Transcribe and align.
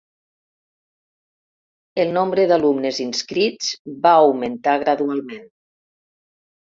El 2.03 2.15
nombre 2.15 2.47
d'alumnes 2.53 3.01
inscrits 3.07 3.69
va 4.07 4.17
augmentar 4.25 4.77
gradualment. 4.85 5.49